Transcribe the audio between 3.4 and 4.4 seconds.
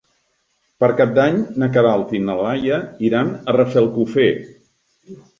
a Rafelcofer.